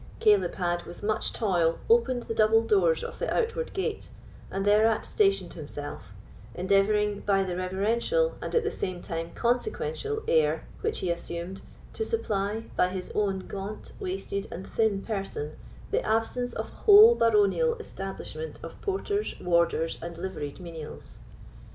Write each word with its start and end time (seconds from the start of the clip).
Caleb 0.19 0.55
had, 0.55 0.81
with 0.85 1.03
much 1.03 1.31
toil, 1.31 1.77
opened 1.87 2.23
the 2.23 2.33
double 2.33 2.63
doors 2.63 3.03
of 3.03 3.19
the 3.19 3.31
outward 3.31 3.71
gate, 3.73 4.09
and 4.49 4.65
thereat 4.65 5.05
stationed 5.05 5.53
himself, 5.53 6.11
endeavouring, 6.55 7.19
by 7.19 7.43
the 7.43 7.55
reverential, 7.55 8.35
and 8.41 8.55
at 8.55 8.63
the 8.63 8.71
same 8.71 9.03
time 9.03 9.29
consequential, 9.35 10.23
air 10.27 10.65
which 10.81 11.01
he 11.05 11.11
assumed, 11.11 11.61
to 11.93 12.03
supply, 12.03 12.61
by 12.75 12.87
his 12.87 13.11
own 13.13 13.45
gaunt, 13.47 13.91
wasted, 13.99 14.47
and 14.51 14.65
thin 14.67 15.03
person, 15.03 15.51
the 15.91 16.03
absence 16.03 16.53
of 16.53 16.69
a 16.69 16.75
whole 16.87 17.13
baronial 17.13 17.75
establishment 17.75 18.59
of 18.63 18.81
porters, 18.81 19.35
warders, 19.39 19.99
and 20.01 20.17
liveried 20.17 20.59
menials. 20.59 21.19